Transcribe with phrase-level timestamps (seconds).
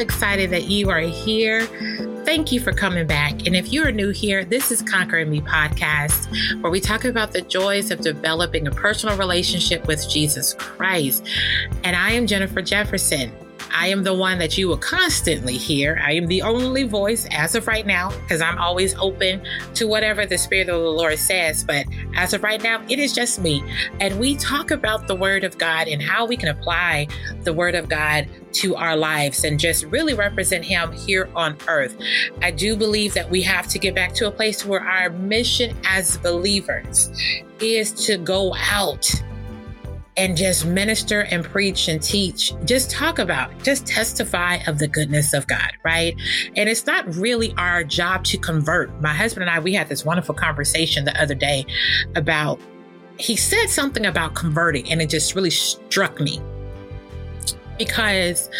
[0.00, 1.66] excited that you are here.
[2.24, 3.46] Thank you for coming back.
[3.46, 6.28] And if you are new here, this is Conquering Me podcast,
[6.62, 11.26] where we talk about the joys of developing a personal relationship with Jesus Christ.
[11.84, 13.32] And I am Jennifer Jefferson.
[13.72, 16.00] I am the one that you will constantly hear.
[16.02, 19.42] I am the only voice as of right now because I'm always open
[19.74, 21.64] to whatever the Spirit of the Lord says.
[21.64, 23.62] But as of right now, it is just me.
[24.00, 27.08] And we talk about the Word of God and how we can apply
[27.42, 31.96] the Word of God to our lives and just really represent Him here on earth.
[32.42, 35.76] I do believe that we have to get back to a place where our mission
[35.84, 37.10] as believers
[37.60, 39.10] is to go out
[40.16, 45.32] and just minister and preach and teach, just talk about, just testify of the goodness
[45.32, 46.14] of God, right?
[46.56, 49.00] And it's not really our job to convert.
[49.00, 51.64] My husband and I, we had this wonderful conversation the other day
[52.16, 52.60] about,
[53.18, 56.40] he said something about converting, and it just really struck me
[57.80, 58.50] because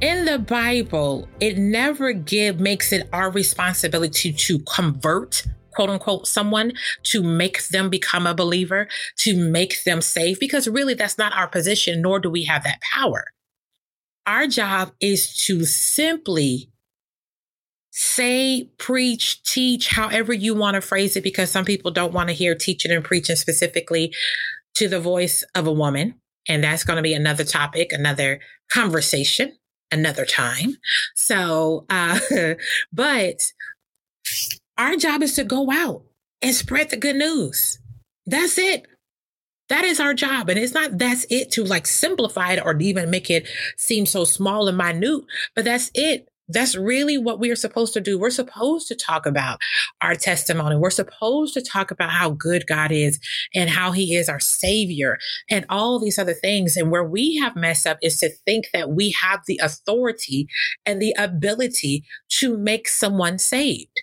[0.00, 5.44] in the Bible, it never give makes it our responsibility to convert
[5.78, 6.72] quote unquote someone
[7.04, 11.46] to make them become a believer, to make them safe, because really that's not our
[11.46, 13.26] position, nor do we have that power.
[14.26, 16.72] Our job is to simply
[17.92, 22.34] say, preach, teach, however you want to phrase it, because some people don't want to
[22.34, 24.12] hear teaching and preaching specifically
[24.74, 26.16] to the voice of a woman.
[26.48, 29.56] And that's going to be another topic, another conversation,
[29.92, 30.74] another time.
[31.14, 32.18] So, uh,
[32.92, 33.52] but
[34.78, 36.04] our job is to go out
[36.40, 37.78] and spread the good news.
[38.26, 38.86] That's it.
[39.68, 40.48] That is our job.
[40.48, 43.46] And it's not that's it to like simplify it or even make it
[43.76, 45.24] seem so small and minute,
[45.54, 46.28] but that's it.
[46.50, 48.18] That's really what we are supposed to do.
[48.18, 49.58] We're supposed to talk about
[50.00, 50.76] our testimony.
[50.76, 53.20] We're supposed to talk about how good God is
[53.54, 55.18] and how he is our savior
[55.50, 56.74] and all these other things.
[56.74, 60.48] And where we have messed up is to think that we have the authority
[60.86, 62.04] and the ability
[62.38, 64.00] to make someone saved.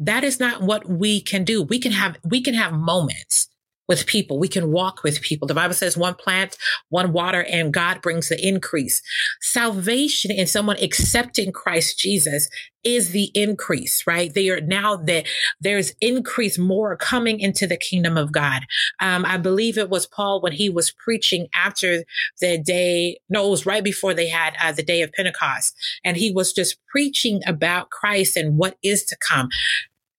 [0.00, 1.62] That is not what we can do.
[1.62, 3.48] We can have, we can have moments
[3.90, 4.38] with people.
[4.38, 5.48] We can walk with people.
[5.48, 6.56] The Bible says one plant,
[6.90, 9.02] one water, and God brings the increase.
[9.40, 12.48] Salvation in someone accepting Christ Jesus
[12.84, 14.32] is the increase, right?
[14.32, 15.26] They are now that
[15.60, 18.62] there's increase more coming into the kingdom of God.
[19.00, 22.04] Um, I believe it was Paul when he was preaching after
[22.40, 25.76] the day, no, it was right before they had uh, the day of Pentecost.
[26.04, 29.48] And he was just preaching about Christ and what is to come.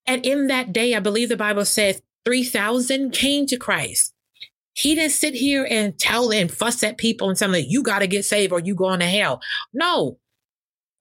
[0.05, 4.13] And in that day, I believe the Bible says 3,000 came to Christ.
[4.73, 7.99] He didn't sit here and tell and fuss at people and tell them, you got
[7.99, 9.41] to get saved or you going to hell.
[9.73, 10.17] No,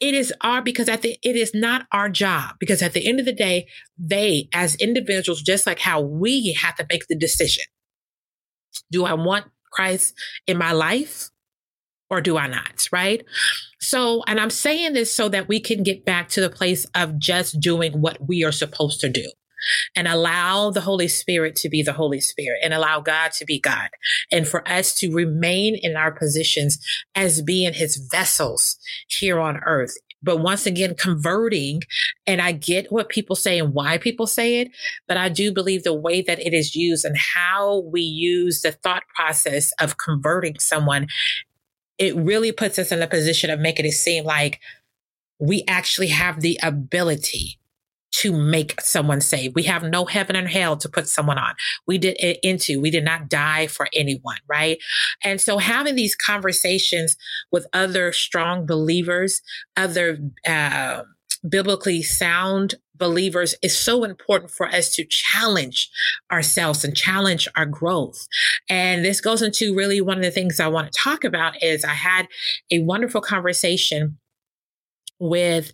[0.00, 2.56] it is our, because at the, it is not our job.
[2.58, 6.74] Because at the end of the day, they as individuals, just like how we have
[6.76, 7.64] to make the decision.
[8.90, 10.14] Do I want Christ
[10.46, 11.30] in my life
[12.10, 12.88] or do I not?
[12.92, 13.24] Right.
[13.80, 17.18] So, and I'm saying this so that we can get back to the place of
[17.18, 19.30] just doing what we are supposed to do
[19.94, 23.60] and allow the Holy Spirit to be the Holy Spirit and allow God to be
[23.60, 23.90] God
[24.30, 26.78] and for us to remain in our positions
[27.14, 28.76] as being his vessels
[29.08, 29.96] here on earth.
[30.22, 31.82] But once again, converting,
[32.26, 34.68] and I get what people say and why people say it,
[35.08, 38.72] but I do believe the way that it is used and how we use the
[38.72, 41.06] thought process of converting someone,
[42.00, 44.58] it really puts us in a position of making it seem like
[45.38, 47.58] we actually have the ability
[48.12, 49.54] to make someone saved.
[49.54, 51.54] We have no heaven and hell to put someone on.
[51.86, 54.78] We did it into, we did not die for anyone, right?
[55.22, 57.16] And so having these conversations
[57.52, 59.42] with other strong believers,
[59.76, 60.18] other,
[60.48, 61.02] uh,
[61.48, 65.90] biblically sound believers is so important for us to challenge
[66.30, 68.26] ourselves and challenge our growth.
[68.68, 71.84] And this goes into really one of the things I want to talk about is
[71.84, 72.28] I had
[72.70, 74.18] a wonderful conversation
[75.20, 75.70] with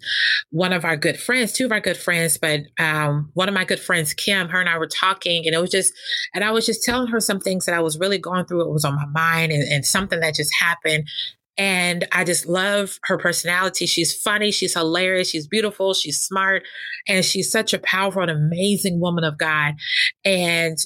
[0.51, 3.65] one of our good friends, two of our good friends, but um, one of my
[3.65, 5.93] good friends, Kim, her and I were talking, and it was just,
[6.35, 8.63] and I was just telling her some things that I was really going through.
[8.63, 11.09] It was on my mind, and, and something that just happened.
[11.59, 13.87] And I just love her personality.
[13.87, 16.65] She's funny, she's hilarious, she's beautiful, she's smart,
[17.09, 19.75] and she's such a powerful and amazing woman of God.
[20.25, 20.77] And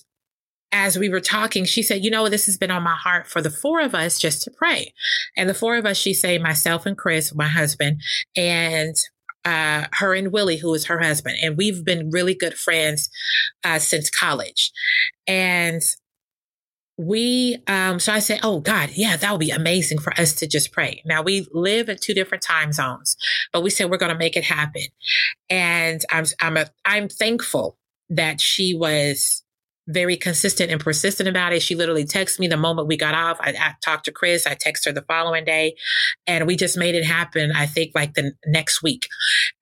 [0.72, 3.42] as we were talking, she said, you know, this has been on my heart for
[3.42, 4.94] the four of us just to pray.
[5.36, 8.00] And the four of us, she said, myself and Chris, my husband,
[8.36, 8.94] and
[9.44, 11.38] uh, her and Willie, who is her husband.
[11.42, 13.08] And we've been really good friends
[13.64, 14.70] uh, since college.
[15.26, 15.82] And
[17.00, 20.46] we, um, so I said, oh God, yeah, that would be amazing for us to
[20.46, 21.02] just pray.
[21.06, 23.16] Now we live in two different time zones,
[23.52, 24.82] but we said we're going to make it happen.
[25.48, 27.78] And I'm, I'm, a, I'm thankful
[28.10, 29.42] that she was
[29.88, 31.62] very consistent and persistent about it.
[31.62, 33.38] She literally texted me the moment we got off.
[33.40, 34.46] I, I talked to Chris.
[34.46, 35.74] I texted her the following day
[36.26, 37.52] and we just made it happen.
[37.52, 39.08] I think like the next week.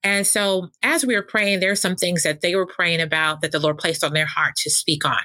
[0.03, 3.41] And so as we were praying, there are some things that they were praying about
[3.41, 5.21] that the Lord placed on their heart to speak on,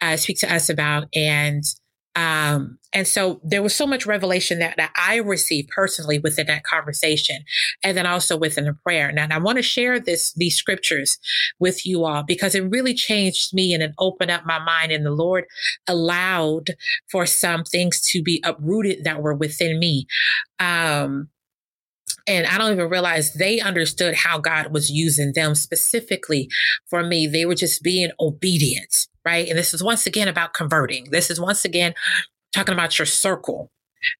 [0.00, 1.08] uh, speak to us about.
[1.14, 1.62] And
[2.14, 6.64] um, and so there was so much revelation that, that I received personally within that
[6.64, 7.38] conversation
[7.82, 9.10] and then also within the prayer.
[9.12, 11.18] Now, I want to share this, these scriptures
[11.58, 15.06] with you all because it really changed me and it opened up my mind and
[15.06, 15.44] the Lord
[15.88, 16.70] allowed
[17.10, 20.06] for some things to be uprooted that were within me.
[20.60, 21.30] Um,
[22.26, 26.48] and I don't even realize they understood how God was using them specifically
[26.88, 27.26] for me.
[27.26, 29.48] They were just being obedient, right?
[29.48, 31.10] And this is once again about converting.
[31.10, 31.94] This is once again
[32.54, 33.70] talking about your circle.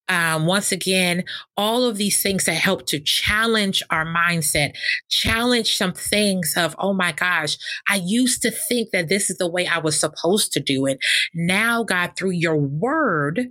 [0.09, 1.25] Um, once again,
[1.57, 4.77] all of these things that help to challenge our mindset,
[5.11, 7.57] challenge some things of, oh my gosh,
[7.89, 10.99] I used to think that this is the way I was supposed to do it.
[11.35, 13.49] Now, God, through your word,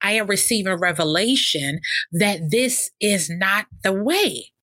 [0.00, 1.80] I am receiving revelation
[2.12, 4.53] that this is not the way.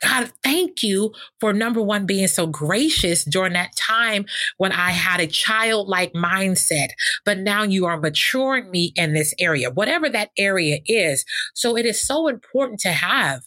[0.00, 5.20] God, thank you for number one, being so gracious during that time when I had
[5.20, 6.88] a childlike mindset.
[7.24, 11.24] But now you are maturing me in this area, whatever that area is.
[11.54, 13.42] So it is so important to have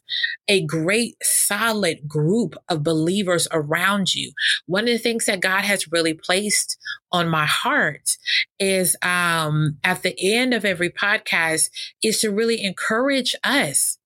[0.48, 4.34] a great, solid group of believers around you.
[4.66, 6.78] One of the things that God has really placed
[7.14, 8.18] on my heart
[8.60, 11.70] is um, at the end of every podcast
[12.04, 13.98] is to really encourage us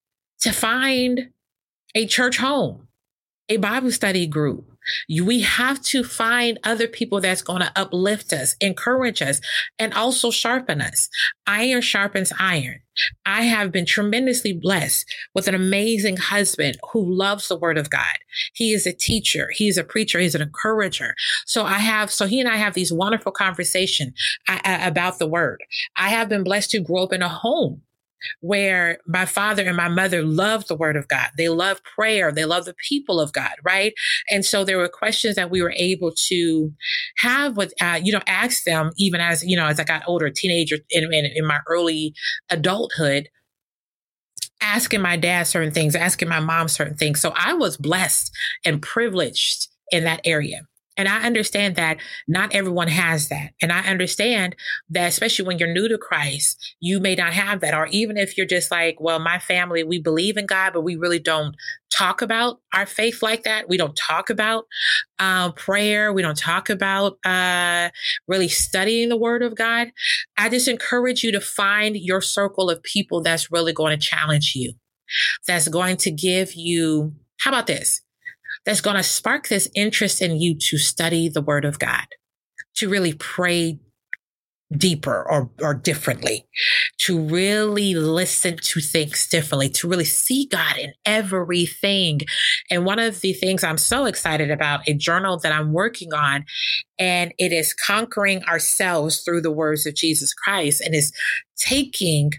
[0.42, 1.30] to find
[1.96, 2.88] a church home,
[3.48, 4.70] a Bible study group.
[5.10, 9.42] We have to find other people that's going to uplift us, encourage us,
[9.80, 11.10] and also sharpen us.
[11.48, 12.82] Iron sharpens iron.
[13.26, 18.16] I have been tremendously blessed with an amazing husband who loves the word of God.
[18.54, 19.50] He is a teacher.
[19.54, 20.20] He's a preacher.
[20.20, 21.16] He's an encourager.
[21.46, 24.14] So I have, so he and I have these wonderful conversations
[24.48, 25.64] uh, uh, about the word.
[25.96, 27.82] I have been blessed to grow up in a home
[28.42, 31.30] where my father and my mother loved the word of God.
[31.38, 32.32] They loved prayer.
[32.32, 33.94] They loved the people of God, right?
[34.30, 36.72] And so there were questions that we were able to
[37.18, 40.30] have with, uh, you know, ask them even as, you know, as I got older,
[40.30, 42.14] teenager in, in, in my early
[42.50, 43.30] adulthood,
[44.62, 47.22] asking my dad certain things, asking my mom certain things.
[47.22, 48.32] So I was blessed
[48.64, 50.62] and privileged in that area.
[50.98, 51.98] And I understand that
[52.28, 53.52] not everyone has that.
[53.62, 54.56] And I understand
[54.90, 57.74] that, especially when you're new to Christ, you may not have that.
[57.74, 60.96] Or even if you're just like, well, my family, we believe in God, but we
[60.96, 61.56] really don't
[61.92, 63.68] talk about our faith like that.
[63.70, 64.66] We don't talk about
[65.20, 66.14] uh, prayer.
[66.14, 67.90] We don't talk about uh,
[68.28, 69.92] really studying the word of God.
[70.38, 74.54] I just encourage you to find your circle of people that's really going to challenge
[74.56, 74.74] you,
[75.48, 78.02] that's going to give you, how about this?
[78.66, 82.06] That's going to spark this interest in you to study the word of God,
[82.76, 83.80] to really pray
[84.76, 86.48] deeper or, or differently,
[86.98, 92.22] to really listen to things differently, to really see God in everything.
[92.72, 96.46] And one of the things I'm so excited about, a journal that I'm working on,
[96.98, 101.12] and it is conquering ourselves through the words of Jesus Christ and is
[101.58, 102.32] taking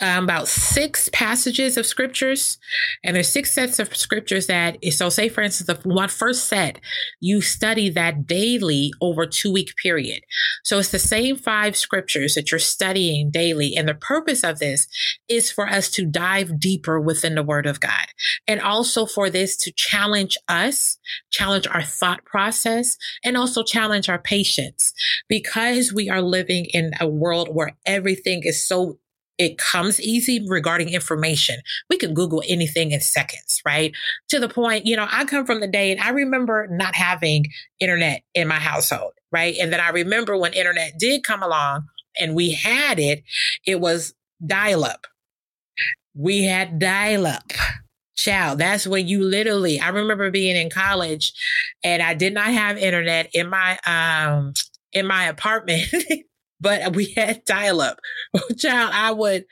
[0.00, 2.58] um, about six passages of scriptures,
[3.02, 4.78] and there's six sets of scriptures that.
[4.92, 6.80] So, say for instance, the one first set
[7.20, 10.22] you study that daily over two week period.
[10.64, 14.86] So it's the same five scriptures that you're studying daily, and the purpose of this
[15.28, 18.06] is for us to dive deeper within the Word of God,
[18.46, 20.98] and also for this to challenge us,
[21.30, 24.92] challenge our thought process, and also challenge our patience,
[25.28, 28.98] because we are living in a world where everything is so
[29.38, 31.60] it comes easy regarding information.
[31.90, 33.92] We can Google anything in seconds, right?
[34.30, 37.46] To the point, you know, I come from the day and I remember not having
[37.80, 39.54] internet in my household, right?
[39.60, 41.86] And then I remember when internet did come along
[42.18, 43.22] and we had it,
[43.66, 44.14] it was
[44.44, 45.06] dial up.
[46.14, 47.52] We had dial up.
[48.16, 51.34] Child, that's when you literally, I remember being in college
[51.84, 54.54] and I did not have internet in my, um,
[54.94, 55.82] in my apartment
[56.60, 57.98] but we had dial up.
[58.58, 59.44] Child, I would,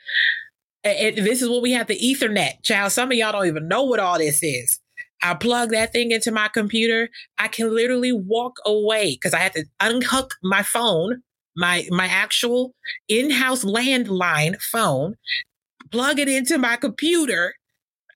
[0.83, 2.63] this is what we have the Ethernet.
[2.63, 4.79] Child, some of y'all don't even know what all this is.
[5.23, 7.09] I plug that thing into my computer.
[7.37, 11.23] I can literally walk away because I had to unhook my phone,
[11.55, 12.75] my my actual
[13.07, 15.15] in-house landline phone,
[15.91, 17.55] plug it into my computer.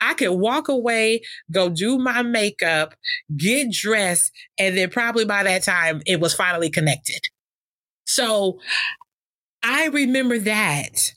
[0.01, 2.93] I could walk away, go do my makeup,
[3.35, 7.21] get dressed, and then probably by that time it was finally connected.
[8.09, 8.59] So
[9.63, 11.13] I remember that.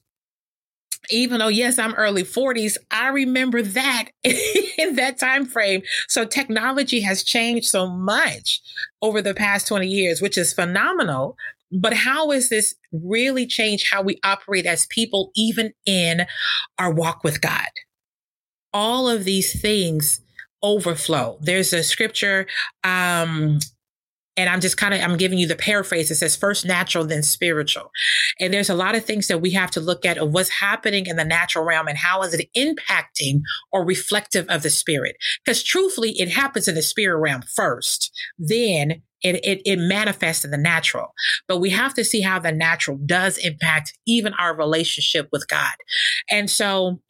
[1.11, 5.82] even though yes i'm early 40s i remember that in that time frame.
[6.08, 8.61] So technology has changed so much
[9.00, 11.37] over the past 20 years which is phenomenal.
[11.75, 16.26] But how has this really changed how we operate as people even in
[16.78, 17.68] our walk with god?
[18.72, 20.20] All of these things
[20.62, 21.38] overflow.
[21.40, 22.46] There's a scripture
[22.84, 23.58] um
[24.37, 26.11] and I'm just kind of I'm giving you the paraphrase.
[26.11, 27.91] It says first natural, then spiritual.
[28.41, 31.07] And there's a lot of things that we have to look at of what's happening
[31.07, 33.41] in the natural realm and how is it impacting
[33.73, 35.17] or reflective of the spirit.
[35.45, 38.11] Because truthfully, it happens in the spirit realm first.
[38.39, 41.12] Then it, it, it manifests in the natural.
[41.47, 45.75] But we have to see how the natural does impact even our relationship with God.
[46.31, 47.01] And so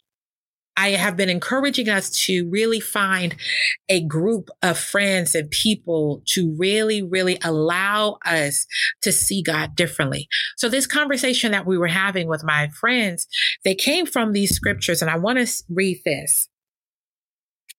[0.76, 3.37] I have been encouraging us to really find
[3.88, 8.67] a group of friends and people to really, really allow us
[9.02, 10.29] to see God differently.
[10.57, 13.26] So this conversation that we were having with my friends,
[13.64, 16.49] they came from these scriptures and I want to read this.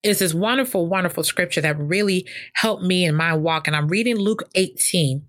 [0.04, 3.68] It's this wonderful, wonderful scripture that really helped me in my walk.
[3.68, 5.26] And I'm reading Luke 18,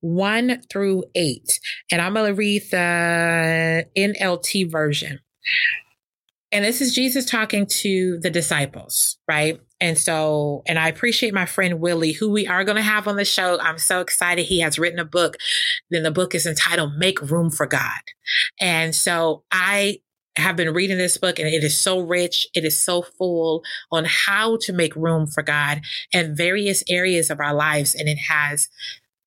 [0.00, 1.60] 1 through 8.
[1.92, 5.20] And I'm going to read the NLT version.
[6.52, 9.60] And this is Jesus talking to the disciples, right?
[9.80, 13.16] And so, and I appreciate my friend Willie, who we are going to have on
[13.16, 13.58] the show.
[13.60, 14.46] I'm so excited.
[14.46, 15.36] He has written a book.
[15.90, 18.00] Then the book is entitled Make Room for God.
[18.60, 19.98] And so I
[20.36, 22.46] have been reading this book and it is so rich.
[22.54, 25.80] It is so full on how to make room for God
[26.12, 27.94] and various areas of our lives.
[27.94, 28.68] And it has,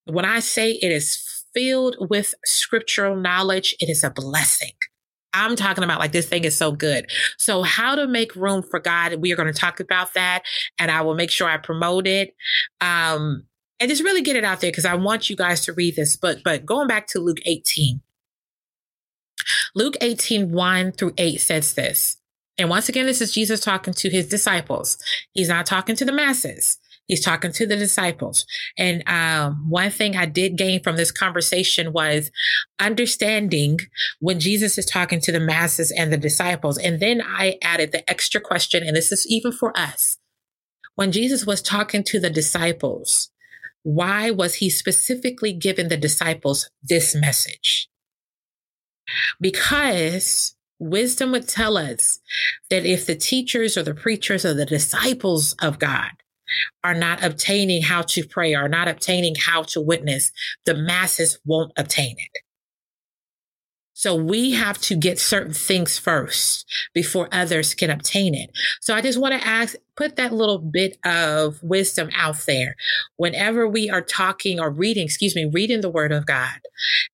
[0.06, 4.74] when I say it is filled with scriptural knowledge, it is a blessing.
[5.34, 7.06] I'm talking about like this thing is so good.
[7.38, 9.16] So how to make room for God.
[9.16, 10.44] We are going to talk about that
[10.78, 12.36] and I will make sure I promote it.
[12.82, 13.44] Um,
[13.80, 16.16] and just really get it out there because I want you guys to read this
[16.16, 16.40] book.
[16.44, 18.02] But going back to Luke 18,
[19.76, 22.18] Luke 18, 1 through 8 says this.
[22.58, 24.98] And once again, this is Jesus talking to his disciples.
[25.32, 26.79] He's not talking to the masses.
[27.10, 28.46] He's talking to the disciples.
[28.78, 32.30] And um, one thing I did gain from this conversation was
[32.80, 33.80] understanding
[34.20, 36.78] when Jesus is talking to the masses and the disciples.
[36.78, 40.18] And then I added the extra question, and this is even for us.
[40.94, 43.32] When Jesus was talking to the disciples,
[43.82, 47.90] why was he specifically giving the disciples this message?
[49.42, 52.20] Because wisdom would tell us
[52.70, 56.12] that if the teachers or the preachers or the disciples of God
[56.84, 60.32] are not obtaining how to pray, are not obtaining how to witness,
[60.66, 62.42] the masses won't obtain it.
[64.00, 68.50] So we have to get certain things first before others can obtain it.
[68.80, 72.78] So I just want to ask, put that little bit of wisdom out there.
[73.18, 76.62] Whenever we are talking or reading, excuse me, reading the word of God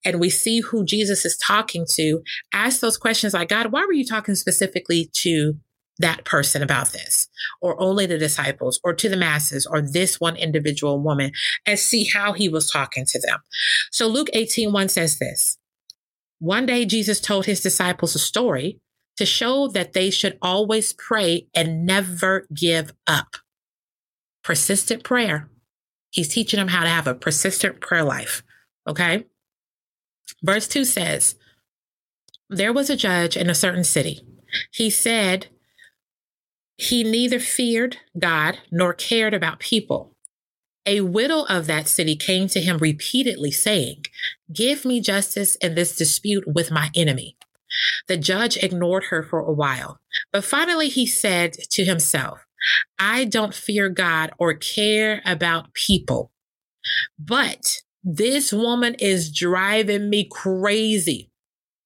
[0.05, 2.21] and we see who Jesus is talking to,
[2.53, 5.55] ask those questions like, God, why were you talking specifically to
[5.99, 7.29] that person about this
[7.61, 11.31] or only the disciples or to the masses or this one individual woman
[11.65, 13.39] and see how he was talking to them.
[13.91, 15.57] So Luke 18, 1 says this.
[16.39, 18.79] One day Jesus told his disciples a story
[19.17, 23.37] to show that they should always pray and never give up.
[24.43, 25.49] Persistent prayer.
[26.11, 28.43] He's teaching them how to have a persistent prayer life.
[28.87, 29.25] Okay.
[30.43, 31.35] Verse 2 says,
[32.49, 34.21] There was a judge in a certain city.
[34.71, 35.47] He said,
[36.77, 40.13] he neither feared God nor cared about people.
[40.85, 44.05] A widow of that city came to him repeatedly, saying,
[44.53, 47.37] Give me justice in this dispute with my enemy.
[48.07, 49.99] The judge ignored her for a while,
[50.31, 52.45] but finally he said to himself,
[52.99, 56.31] I don't fear God or care about people,
[57.17, 61.31] but this woman is driving me crazy.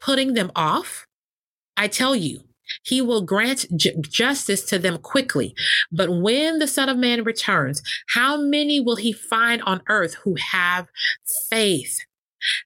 [0.00, 1.06] putting them off,
[1.76, 2.44] I tell you,
[2.84, 3.66] he will grant
[4.02, 5.54] justice to them quickly.
[5.90, 7.82] But when the Son of Man returns,
[8.14, 10.86] how many will he find on earth who have
[11.48, 11.98] faith?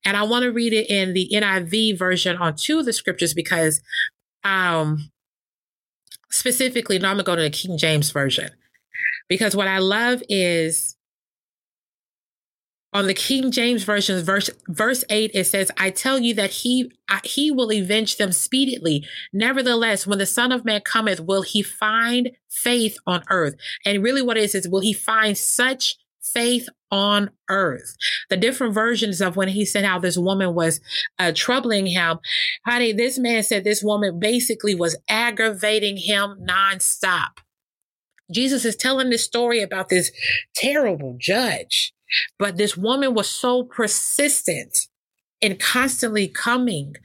[0.04, 3.34] And I want to read it in the NIV version on two of the scriptures
[3.34, 3.80] because,
[4.44, 5.10] um,
[6.30, 8.50] specifically, now I'm going to go to the King James version
[9.28, 10.96] because what I love is
[12.94, 16.92] On the King James version, verse verse eight, it says, "I tell you that he
[17.24, 19.04] he will avenge them speedily.
[19.32, 24.22] Nevertheless, when the Son of Man cometh, will he find faith on earth?" And really,
[24.22, 25.96] what it is is, will he find such
[26.32, 27.96] faith on earth.
[28.30, 30.80] The different versions of when he said how this woman was
[31.18, 32.18] uh, troubling him.
[32.64, 37.38] Honey, this man said this woman basically was aggravating him nonstop.
[38.32, 40.10] Jesus is telling this story about this
[40.54, 41.93] terrible judge,
[42.38, 44.88] but this woman was so persistent
[45.42, 46.96] and constantly coming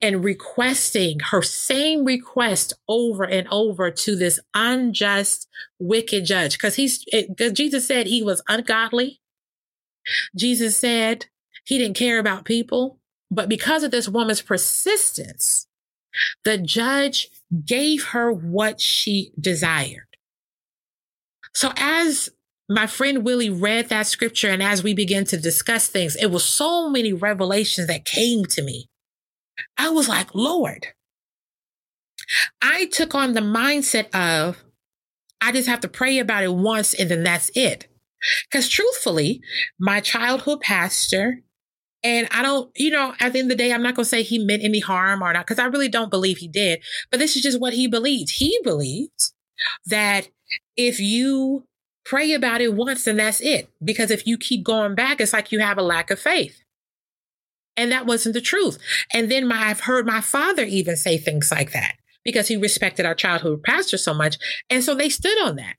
[0.00, 6.52] and requesting her same request over and over to this unjust, wicked judge.
[6.52, 9.20] Because he's, because Jesus said he was ungodly.
[10.36, 11.26] Jesus said
[11.64, 12.98] he didn't care about people.
[13.30, 15.66] But because of this woman's persistence,
[16.44, 17.28] the judge
[17.64, 20.06] gave her what she desired.
[21.54, 22.30] So as
[22.68, 26.44] my friend Willie read that scripture and as we began to discuss things, it was
[26.44, 28.88] so many revelations that came to me
[29.76, 30.88] I was like, Lord,
[32.62, 34.64] I took on the mindset of,
[35.40, 37.88] I just have to pray about it once and then that's it.
[38.50, 39.40] Because truthfully,
[39.78, 41.42] my childhood pastor,
[42.02, 44.08] and I don't, you know, at the end of the day, I'm not going to
[44.08, 46.82] say he meant any harm or not, because I really don't believe he did.
[47.10, 48.30] But this is just what he believed.
[48.36, 49.32] He believed
[49.86, 50.28] that
[50.76, 51.67] if you
[52.08, 53.68] pray about it once, and that's it.
[53.84, 56.62] Because if you keep going back, it's like you have a lack of faith.
[57.76, 58.78] And that wasn't the truth.
[59.12, 63.06] And then my, I've heard my father even say things like that because he respected
[63.06, 64.36] our childhood pastor so much.
[64.68, 65.76] And so they stood on that.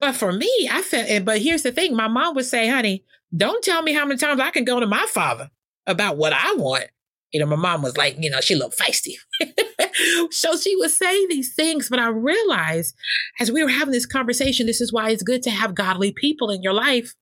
[0.00, 3.04] But for me, I felt, but here's the thing my mom would say, honey,
[3.34, 5.48] don't tell me how many times I can go to my father
[5.86, 6.86] about what I want.
[7.32, 9.14] You know, my mom was like, you know, she looked feisty.
[10.30, 12.94] so she would say these things, but I realized
[13.40, 16.50] as we were having this conversation, this is why it's good to have godly people
[16.50, 17.14] in your life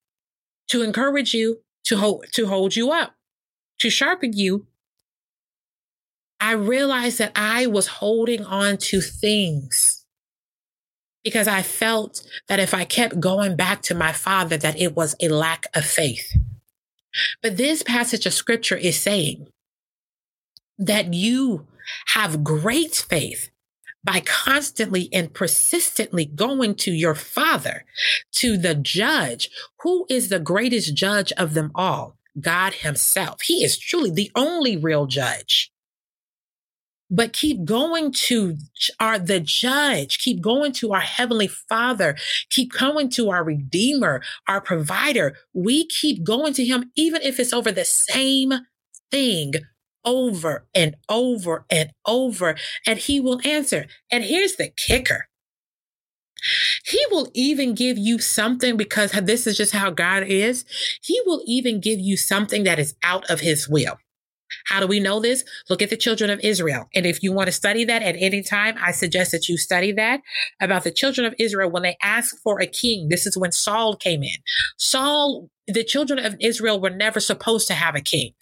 [0.69, 3.15] to encourage you, to hold, to hold you up
[3.81, 4.67] to sharpen you,
[6.39, 10.07] I realized that I was holding on to things
[11.25, 15.17] because I felt that if I kept going back to my father, that it was
[15.21, 16.35] a lack of faith.
[17.43, 19.49] But this passage of scripture is saying
[20.79, 21.67] that you
[22.09, 23.51] have great faith
[24.03, 27.85] by constantly and persistently going to your father,
[28.33, 29.51] to the judge,
[29.81, 32.17] who is the greatest judge of them all.
[32.41, 33.43] God himself.
[33.43, 35.73] He is truly the only real judge.
[37.11, 38.57] But keep going to
[39.01, 42.17] our, the judge, keep going to our heavenly father,
[42.51, 45.35] keep going to our redeemer, our provider.
[45.53, 48.53] We keep going to him, even if it's over the same
[49.11, 49.55] thing
[50.05, 53.87] over and over and over, and he will answer.
[54.11, 55.29] And here's the kicker.
[56.87, 60.65] He will even give you something because this is just how God is.
[61.03, 63.99] He will even give you something that is out of his will.
[64.67, 65.45] How do we know this?
[65.69, 66.89] Look at the children of Israel.
[66.95, 69.93] And if you want to study that at any time, I suggest that you study
[69.93, 70.21] that
[70.61, 73.09] about the children of Israel when they asked for a king.
[73.09, 74.39] This is when Saul came in.
[74.77, 78.33] Saul, the children of Israel were never supposed to have a king.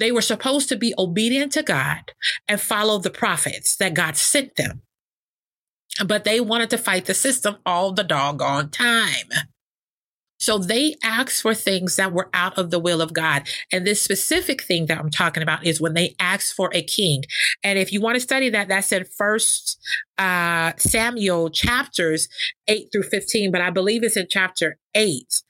[0.00, 2.12] They were supposed to be obedient to God
[2.48, 4.82] and follow the prophets that God sent them
[6.04, 9.28] but they wanted to fight the system all the doggone time.
[10.38, 13.46] So they asked for things that were out of the will of God.
[13.70, 17.24] And this specific thing that I'm talking about is when they asked for a king.
[17.62, 19.78] And if you want to study that, that's in first
[20.16, 22.28] uh, Samuel chapters
[22.68, 25.42] 8 through 15, but I believe it's in chapter 8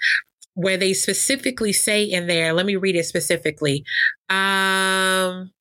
[0.55, 3.85] where they specifically say in there, let me read it specifically.
[4.31, 5.53] Um,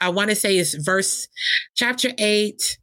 [0.00, 1.28] I want to say it's verse
[1.74, 2.78] chapter 8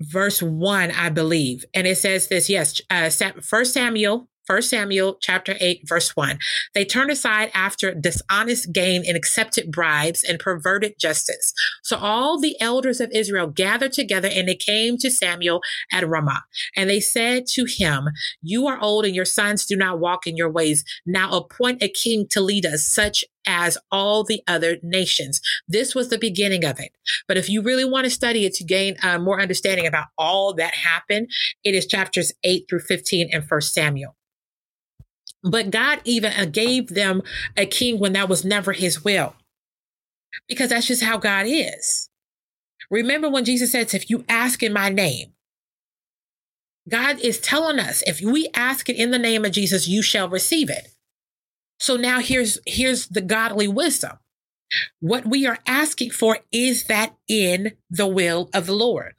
[0.00, 1.64] verse 1, I believe.
[1.74, 3.10] And it says this, yes, uh,
[3.42, 6.38] First Samuel 1 Samuel chapter 8 verse 1.
[6.74, 11.52] They turned aside after dishonest gain and accepted bribes and perverted justice.
[11.82, 15.60] So all the elders of Israel gathered together and they came to Samuel
[15.92, 16.44] at Ramah.
[16.76, 18.08] And they said to him,
[18.42, 20.84] you are old and your sons do not walk in your ways.
[21.06, 25.40] Now appoint a king to lead us such as all the other nations.
[25.68, 26.92] This was the beginning of it.
[27.28, 30.54] But if you really want to study it to gain uh, more understanding about all
[30.54, 31.28] that happened,
[31.62, 34.16] it is chapters 8 through 15 in First Samuel.
[35.44, 37.22] But God even uh, gave them
[37.56, 39.34] a king when that was never his will.
[40.48, 42.08] Because that's just how God is.
[42.90, 45.32] Remember when Jesus says, if you ask in my name,
[46.88, 50.28] God is telling us if we ask it in the name of Jesus, you shall
[50.28, 50.88] receive it.
[51.78, 54.18] So now here's here's the godly wisdom.
[55.00, 59.14] What we are asking for is that in the will of the Lord.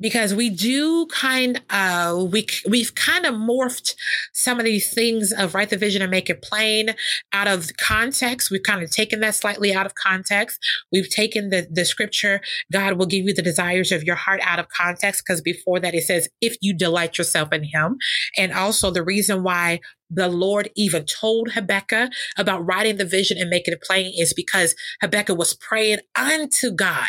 [0.00, 3.94] Because we do kind of we we've kind of morphed
[4.32, 6.90] some of these things of write the vision and make it plain
[7.32, 8.50] out of context.
[8.50, 10.58] We've kind of taken that slightly out of context.
[10.92, 12.40] We've taken the the scripture
[12.72, 15.94] god will give you the desires of your heart out of context because before that
[15.94, 17.96] it says if you delight yourself in him.
[18.36, 23.50] And also the reason why the Lord even told Habakkuk about writing the vision and
[23.50, 27.08] making it plain is because Habakkuk was praying unto God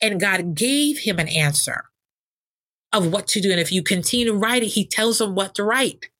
[0.00, 1.84] and God gave him an answer
[2.92, 3.50] of what to do.
[3.50, 6.10] And if you continue to write it, he tells him what to write.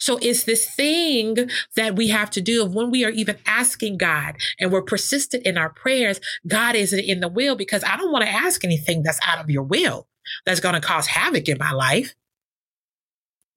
[0.00, 1.36] So it's this thing
[1.76, 5.46] that we have to do of when we are even asking God and we're persistent
[5.46, 9.02] in our prayers, God is in the will because I don't want to ask anything
[9.02, 10.08] that's out of your will
[10.44, 12.14] that's going to cause havoc in my life.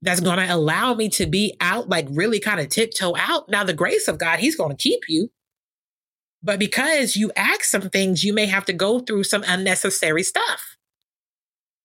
[0.03, 3.49] That's going to allow me to be out, like really kind of tiptoe out.
[3.49, 5.29] Now, the grace of God, He's going to keep you.
[6.43, 10.75] But because you ask some things, you may have to go through some unnecessary stuff.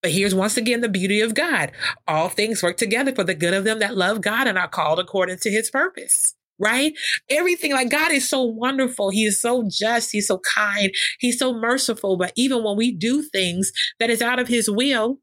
[0.03, 1.73] But here's once again the beauty of God.
[2.07, 4.99] All things work together for the good of them that love God and are called
[4.99, 6.35] according to his purpose.
[6.59, 6.95] Right?
[7.29, 9.11] Everything like God is so wonderful.
[9.11, 10.11] He is so just.
[10.12, 10.90] He's so kind.
[11.19, 12.16] He's so merciful.
[12.16, 15.19] But even when we do things that is out of his will,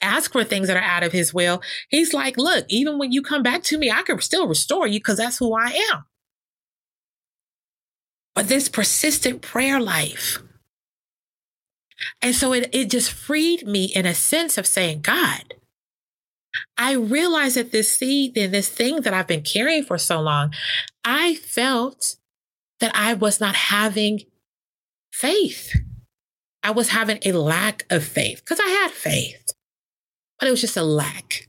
[0.00, 3.22] ask for things that are out of his will, he's like, look, even when you
[3.22, 6.04] come back to me, I can still restore you because that's who I am.
[8.36, 10.38] But this persistent prayer life,
[12.20, 15.54] and so it, it just freed me in a sense of saying, God,
[16.76, 20.52] I realized that this seed and this thing that I've been carrying for so long,
[21.02, 22.16] I felt
[22.80, 24.20] that I was not having
[25.12, 25.74] faith.
[26.62, 29.52] I was having a lack of faith because I had faith,
[30.38, 31.48] but it was just a lack.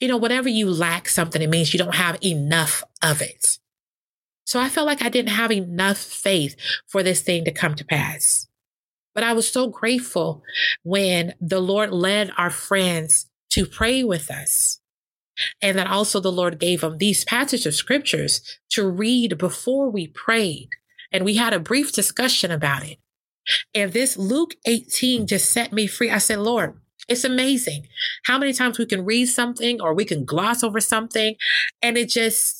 [0.00, 3.58] You know, whenever you lack something, it means you don't have enough of it.
[4.46, 6.56] So I felt like I didn't have enough faith
[6.86, 8.46] for this thing to come to pass.
[9.14, 10.42] But I was so grateful
[10.82, 14.80] when the Lord led our friends to pray with us.
[15.60, 20.06] And that also the Lord gave them these passages of scriptures to read before we
[20.06, 20.70] prayed.
[21.12, 22.98] And we had a brief discussion about it.
[23.74, 26.10] And this Luke 18 just set me free.
[26.10, 27.86] I said, Lord, it's amazing
[28.24, 31.36] how many times we can read something or we can gloss over something
[31.82, 32.55] and it just,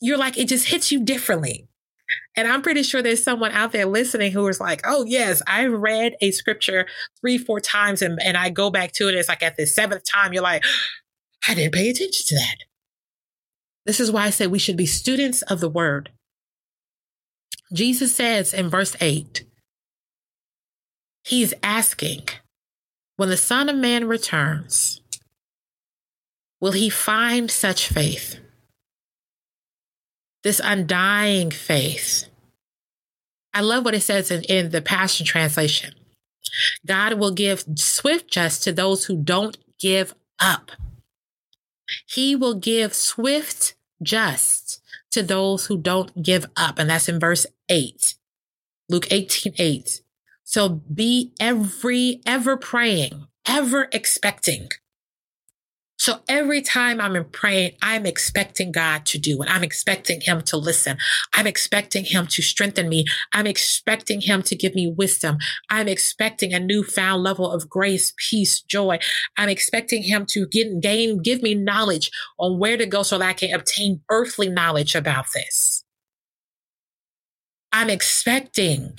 [0.00, 1.68] you're like, it just hits you differently.
[2.36, 5.66] And I'm pretty sure there's someone out there listening who is like, oh, yes, I
[5.66, 6.86] read a scripture
[7.20, 9.14] three, four times and, and I go back to it.
[9.14, 10.64] It's like at the seventh time, you're like,
[11.48, 12.56] I didn't pay attention to that.
[13.86, 16.10] This is why I say we should be students of the word.
[17.72, 19.44] Jesus says in verse 8,
[21.24, 22.28] He's asking,
[23.16, 25.00] when the Son of Man returns,
[26.60, 28.40] will he find such faith?
[30.44, 32.26] This undying faith.
[33.52, 35.94] I love what it says in, in the Passion Translation.
[36.86, 40.70] God will give swift just to those who don't give up.
[42.06, 46.78] He will give swift just to those who don't give up.
[46.78, 48.14] And that's in verse 8,
[48.88, 50.02] Luke 18 8.
[50.44, 54.68] So be every, ever praying, ever expecting
[56.04, 59.48] so every time I'm in praying, I'm expecting God to do it.
[59.48, 60.98] I'm expecting Him to listen.
[61.32, 63.06] I'm expecting Him to strengthen me.
[63.32, 65.38] I'm expecting Him to give me wisdom.
[65.70, 68.98] I'm expecting a newfound level of grace, peace, joy.
[69.38, 73.26] I'm expecting Him to get, gain, give me knowledge on where to go so that
[73.26, 75.86] I can obtain earthly knowledge about this.
[77.72, 78.98] I'm expecting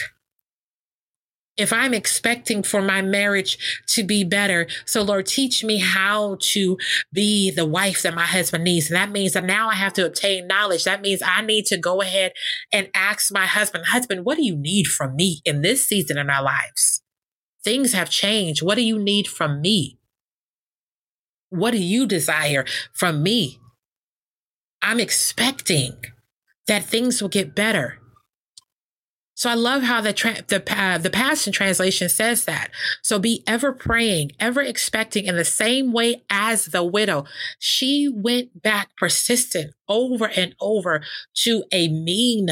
[1.57, 6.77] if I'm expecting for my marriage to be better, so Lord, teach me how to
[7.13, 8.89] be the wife that my husband needs.
[8.89, 10.83] And that means that now I have to obtain knowledge.
[10.83, 12.33] That means I need to go ahead
[12.71, 16.29] and ask my husband, husband, what do you need from me in this season in
[16.29, 17.01] our lives?
[17.63, 18.61] Things have changed.
[18.61, 19.97] What do you need from me?
[21.49, 23.59] What do you desire from me?
[24.81, 25.95] I'm expecting
[26.67, 27.99] that things will get better.
[29.36, 32.69] So I love how the tra- the uh, the Passion Translation says that.
[33.04, 37.26] So be ever praying, ever expecting in the same way as the widow.
[37.60, 41.04] She went back persistent over and over
[41.43, 42.48] to a mean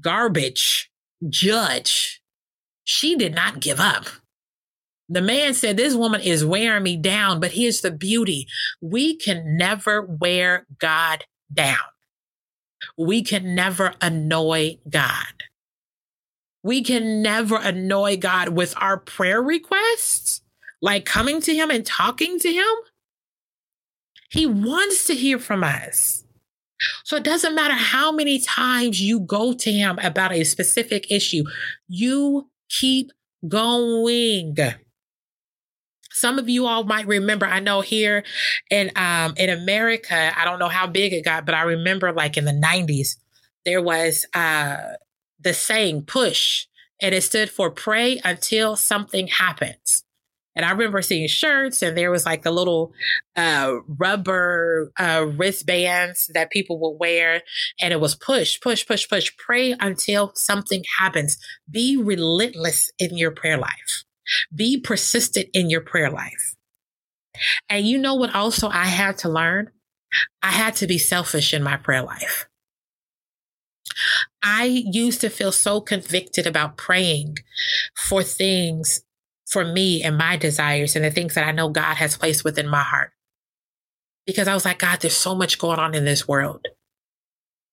[0.00, 0.90] garbage
[1.28, 2.20] judge.
[2.84, 4.06] She did not give up.
[5.08, 8.46] The man said, This woman is wearing me down, but here's the beauty.
[8.80, 11.76] We can never wear God down.
[12.98, 15.44] We can never annoy God.
[16.66, 20.40] We can never annoy God with our prayer requests,
[20.82, 22.66] like coming to Him and talking to Him.
[24.30, 26.24] He wants to hear from us.
[27.04, 31.44] So it doesn't matter how many times you go to Him about a specific issue,
[31.86, 33.12] you keep
[33.46, 34.56] going.
[36.10, 38.24] Some of you all might remember, I know here
[38.72, 42.36] in um in America, I don't know how big it got, but I remember like
[42.36, 43.18] in the 90s,
[43.64, 44.78] there was uh
[45.46, 46.66] the saying push,
[47.00, 50.02] and it stood for pray until something happens.
[50.56, 52.92] And I remember seeing shirts, and there was like the little
[53.36, 57.42] uh, rubber uh, wristbands that people would wear,
[57.80, 61.38] and it was push, push, push, push, pray until something happens.
[61.70, 64.04] Be relentless in your prayer life.
[64.52, 66.56] Be persistent in your prayer life.
[67.68, 69.70] And you know what also I had to learn?
[70.42, 72.48] I had to be selfish in my prayer life.
[74.42, 77.36] I used to feel so convicted about praying
[77.94, 79.02] for things
[79.46, 82.68] for me and my desires and the things that I know God has placed within
[82.68, 83.12] my heart.
[84.26, 86.66] Because I was like, God, there's so much going on in this world.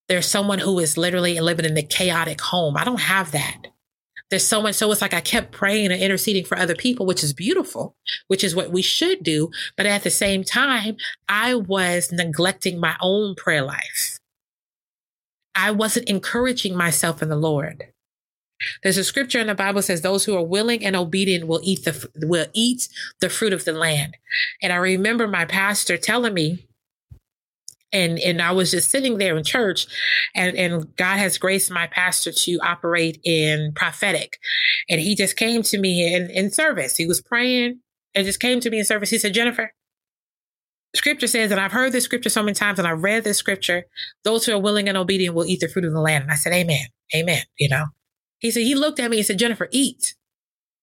[0.07, 2.77] There's someone who is literally living in a chaotic home.
[2.77, 3.57] I don't have that.
[4.29, 4.75] There's so much.
[4.75, 7.95] So it's like I kept praying and interceding for other people, which is beautiful,
[8.27, 9.49] which is what we should do.
[9.77, 10.97] But at the same time,
[11.29, 14.19] I was neglecting my own prayer life.
[15.55, 17.85] I wasn't encouraging myself in the Lord.
[18.81, 21.83] There's a scripture in the Bible says those who are willing and obedient will eat
[21.83, 22.87] the will eat
[23.19, 24.17] the fruit of the land.
[24.61, 26.67] And I remember my pastor telling me
[27.91, 29.87] and and I was just sitting there in church
[30.35, 34.37] and and God has graced my pastor to operate in prophetic.
[34.89, 36.97] And he just came to me in, in service.
[36.97, 37.79] He was praying
[38.15, 39.09] and just came to me in service.
[39.09, 39.73] He said, Jennifer,
[40.95, 43.85] scripture says, and I've heard this scripture so many times and I've read this scripture,
[44.23, 46.23] those who are willing and obedient will eat the fruit of the land.
[46.23, 46.85] And I said, Amen.
[47.15, 47.41] Amen.
[47.57, 47.85] You know,
[48.39, 50.15] he said, he looked at me and said, Jennifer, eat.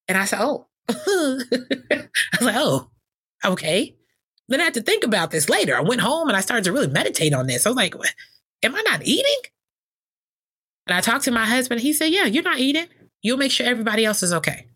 [0.08, 0.94] And I said, Oh, I
[2.38, 2.90] was like, Oh,
[3.44, 3.96] okay.
[4.48, 5.76] Then I had to think about this later.
[5.76, 7.66] I went home and I started to really meditate on this.
[7.66, 7.94] I was like,
[8.62, 9.40] Am I not eating?
[10.86, 11.80] And I talked to my husband.
[11.80, 12.86] He said, Yeah, you're not eating.
[13.22, 14.66] You'll make sure everybody else is okay.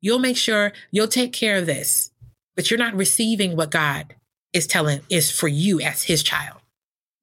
[0.00, 2.10] You'll make sure you'll take care of this,
[2.56, 4.14] but you're not receiving what God
[4.54, 6.60] is telling is for you as his child.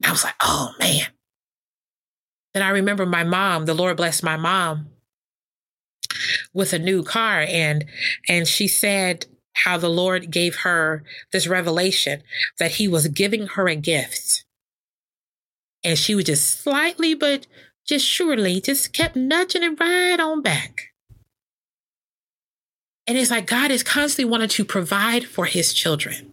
[0.06, 1.08] I was like, Oh man.
[2.54, 4.88] Then I remember my mom, the Lord blessed my mom
[6.54, 7.86] with a new car and
[8.28, 12.24] and she said how the Lord gave her this revelation
[12.60, 14.46] that he was giving her a gift.
[15.84, 17.48] And she was just slightly but
[17.88, 20.92] just surely just kept nudging it right on back.
[23.08, 26.32] And it's like God is constantly wanting to provide for his children.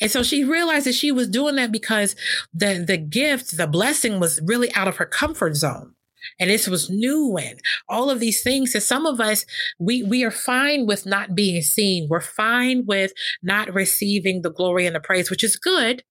[0.00, 2.16] And so she realized that she was doing that because
[2.54, 5.94] the, the gift, the blessing was really out of her comfort zone.
[6.38, 8.74] And this was new and all of these things.
[8.74, 9.44] And some of us,
[9.78, 12.08] we, we are fine with not being seen.
[12.08, 16.02] We're fine with not receiving the glory and the praise, which is good.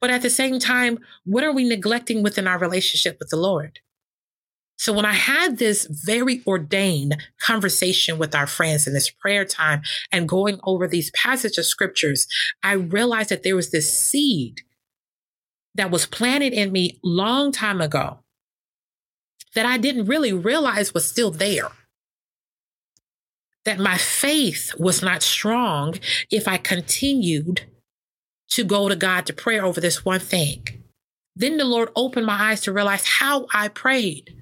[0.00, 3.78] But at the same time, what are we neglecting within our relationship with the Lord?
[4.82, 9.82] So when I had this very ordained conversation with our friends in this prayer time
[10.10, 12.26] and going over these passages of scriptures,
[12.64, 14.62] I realized that there was this seed
[15.76, 18.24] that was planted in me long time ago
[19.54, 21.68] that I didn't really realize was still there.
[23.64, 25.94] That my faith was not strong
[26.28, 27.66] if I continued
[28.48, 30.66] to go to God to pray over this one thing.
[31.36, 34.41] Then the Lord opened my eyes to realize how I prayed.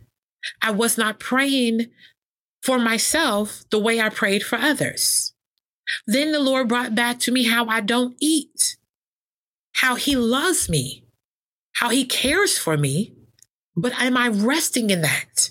[0.63, 1.87] I was not praying
[2.63, 5.33] for myself the way I prayed for others.
[6.07, 8.77] Then the Lord brought back to me how I don't eat,
[9.75, 11.05] how He loves me,
[11.75, 13.15] how He cares for me.
[13.77, 15.51] But am I resting in that?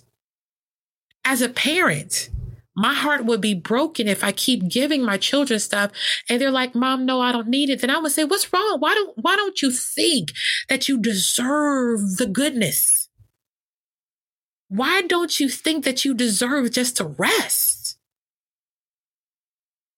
[1.25, 2.29] As a parent,
[2.75, 5.91] my heart would be broken if I keep giving my children stuff
[6.29, 7.81] and they're like, Mom, no, I don't need it.
[7.81, 8.77] Then I would say, What's wrong?
[8.79, 10.31] Why don't why don't you think
[10.69, 12.98] that you deserve the goodness?
[14.69, 17.97] Why don't you think that you deserve just to rest?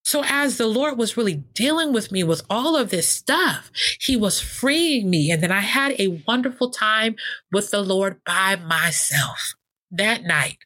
[0.03, 4.15] So, as the Lord was really dealing with me with all of this stuff, He
[4.15, 5.29] was freeing me.
[5.29, 7.15] And then I had a wonderful time
[7.51, 9.53] with the Lord by myself
[9.91, 10.57] that night.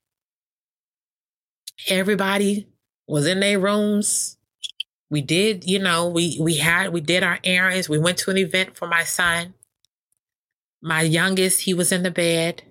[1.87, 2.67] Everybody
[3.07, 4.37] was in their rooms.
[5.09, 7.89] We did, you know, we, we had, we did our errands.
[7.89, 9.53] We went to an event for my son.
[10.81, 12.63] My youngest, he was in the bed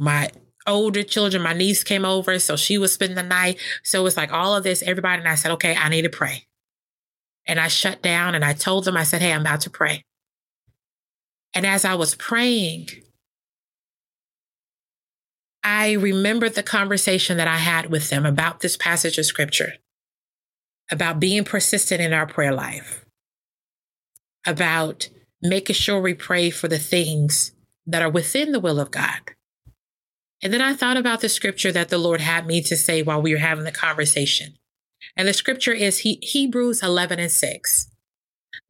[0.00, 0.30] my
[0.66, 3.58] older children, my niece came over, so she was spending the night.
[3.84, 5.20] So it's like all of this, everybody.
[5.20, 6.46] And I said, okay, I need to pray.
[7.46, 10.04] And I shut down and I told them, I said, hey, I'm about to pray.
[11.52, 12.88] And as I was praying,
[15.62, 19.74] I remembered the conversation that I had with them about this passage of scripture,
[20.90, 23.04] about being persistent in our prayer life,
[24.46, 25.10] about
[25.42, 27.52] making sure we pray for the things
[27.86, 29.34] that are within the will of God
[30.42, 33.20] and then I thought about the scripture that the Lord had me to say while
[33.20, 34.54] we were having the conversation.
[35.16, 37.90] And the scripture is he, Hebrews 11 and 6.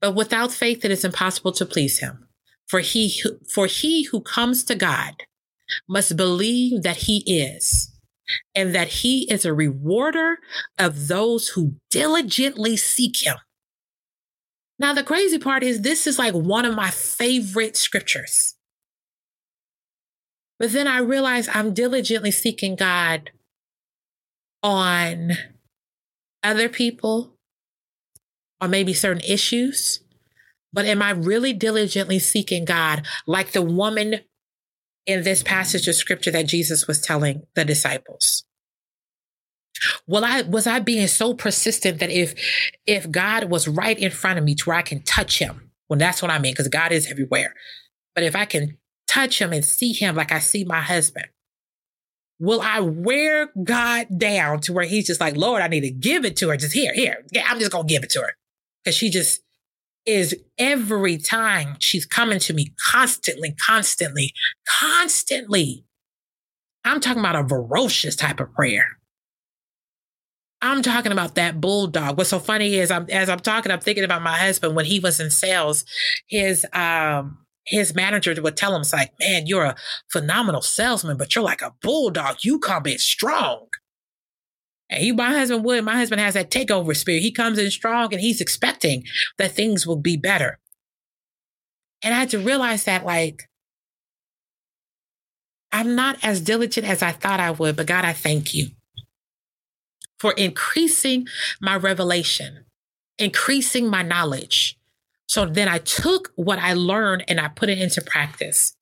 [0.01, 2.27] But without faith, it is impossible to please him.
[2.69, 3.21] For he,
[3.53, 5.15] for he who comes to God
[5.89, 7.93] must believe that he is
[8.55, 10.39] and that he is a rewarder
[10.79, 13.37] of those who diligently seek him.
[14.79, 18.55] Now, the crazy part is this is like one of my favorite scriptures.
[20.61, 23.31] But then I realize I'm diligently seeking God
[24.63, 25.33] on
[26.45, 27.35] other people
[28.61, 30.01] or maybe certain issues.
[30.71, 34.21] But am I really diligently seeking God like the woman
[35.07, 38.45] in this passage of scripture that Jesus was telling the disciples?
[40.07, 42.35] Well, I was I being so persistent that if
[42.87, 45.99] if God was right in front of me to where I can touch him, well,
[45.99, 47.55] that's what I mean, because God is everywhere.
[48.15, 48.77] But if I can
[49.11, 51.27] touch him and see him like I see my husband,
[52.39, 56.25] will I wear God down to where he's just like, Lord, I need to give
[56.25, 56.57] it to her.
[56.57, 57.25] Just here, here.
[57.33, 58.33] Yeah, I'm just gonna give it to her.
[58.85, 59.41] Cause she just
[60.07, 64.33] is every time she's coming to me constantly, constantly,
[64.67, 65.85] constantly.
[66.85, 68.97] I'm talking about a ferocious type of prayer.
[70.63, 72.17] I'm talking about that bulldog.
[72.17, 75.01] What's so funny is I'm as I'm talking, I'm thinking about my husband when he
[75.01, 75.85] was in sales.
[76.29, 79.77] His um his manager would tell him, it's like, man, you're a
[80.11, 82.39] phenomenal salesman, but you're like a bulldog.
[82.43, 83.67] You come in strong.
[84.89, 87.23] And he, my husband would, my husband has that takeover spirit.
[87.23, 89.05] He comes in strong and he's expecting
[89.39, 90.59] that things will be better.
[92.03, 93.49] And I had to realize that, like,
[95.71, 98.71] I'm not as diligent as I thought I would, but God, I thank you
[100.19, 101.29] for increasing
[101.61, 102.65] my revelation,
[103.19, 104.80] increasing my knowledge.
[105.31, 108.75] So then I took what I learned and I put it into practice.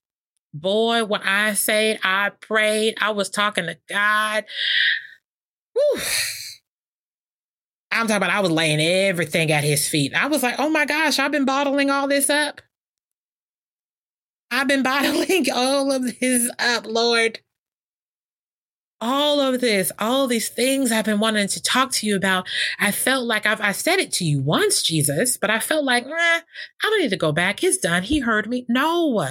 [0.54, 4.46] Boy, when I said I prayed, I was talking to God.
[5.74, 6.00] Whew.
[7.92, 10.14] I'm talking about I was laying everything at his feet.
[10.14, 12.62] I was like, oh my gosh, I've been bottling all this up.
[14.50, 17.40] I've been bottling all of this up, Lord
[19.00, 22.48] all of this, all these things I've been wanting to talk to you about.
[22.78, 26.04] I felt like I've I said it to you once, Jesus, but I felt like,
[26.06, 26.40] eh, I
[26.82, 27.60] don't need to go back.
[27.60, 28.02] He's done.
[28.02, 28.66] He heard me.
[28.68, 29.28] No.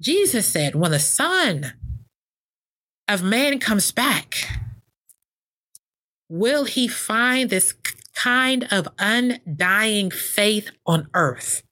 [0.00, 1.72] Jesus said, when the Son
[3.08, 4.34] of Man comes back,
[6.28, 7.74] will he find this
[8.14, 11.62] kind of undying faith on earth?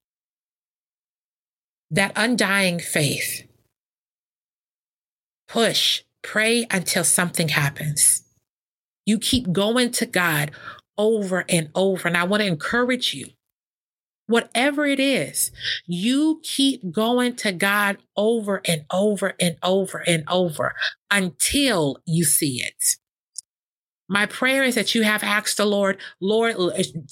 [1.90, 3.43] That undying faith
[5.55, 8.25] push, pray until something happens.
[9.07, 10.51] You keep going to God
[10.99, 12.09] over and over.
[12.09, 13.29] And I want to encourage you,
[14.27, 15.53] whatever it is,
[15.87, 20.75] you keep going to God over and over and over and over
[21.09, 22.97] until you see it.
[24.09, 26.57] My prayer is that you have asked the Lord, Lord,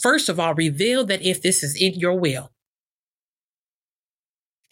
[0.00, 2.51] first of all, reveal that if this is in your will.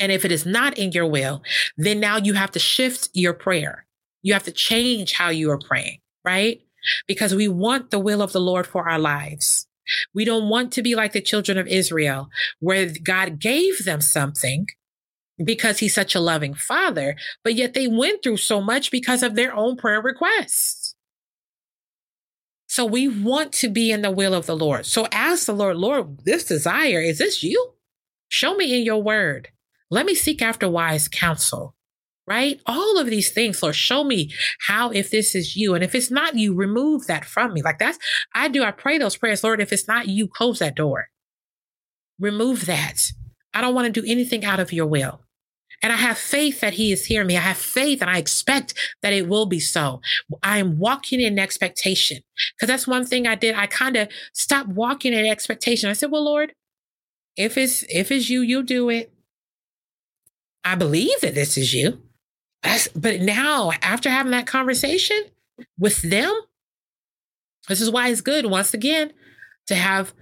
[0.01, 1.43] And if it is not in your will,
[1.77, 3.87] then now you have to shift your prayer.
[4.23, 6.63] You have to change how you are praying, right?
[7.07, 9.69] Because we want the will of the Lord for our lives.
[10.15, 14.67] We don't want to be like the children of Israel, where God gave them something
[15.43, 19.35] because he's such a loving father, but yet they went through so much because of
[19.35, 20.95] their own prayer requests.
[22.67, 24.87] So we want to be in the will of the Lord.
[24.87, 27.73] So ask the Lord, Lord, this desire, is this you?
[28.29, 29.49] Show me in your word.
[29.91, 31.75] Let me seek after wise counsel,
[32.27, 32.61] right?
[32.67, 34.33] All of these things, Lord, show me
[34.69, 35.75] how, if this is you.
[35.75, 37.63] And if it's not you, remove that from me.
[37.63, 37.99] Like that's,
[38.35, 39.61] I do, I pray those prayers, Lord.
[39.61, 41.09] If it's not you, close that door.
[42.21, 43.11] Remove that.
[43.53, 45.23] I don't want to do anything out of your will.
[45.83, 47.37] And I have faith that he is hearing me.
[47.37, 50.03] I have faith and I expect that it will be so.
[50.43, 52.19] I am walking in expectation
[52.55, 53.55] because that's one thing I did.
[53.55, 55.89] I kind of stopped walking in expectation.
[55.89, 56.53] I said, well, Lord,
[57.37, 59.11] if it's, if it's you, you do it.
[60.65, 62.03] I believe that this is you.
[62.95, 65.25] but now, after having that conversation
[65.79, 66.33] with them,
[67.69, 69.13] this is why it's good, once again,
[69.67, 70.15] to have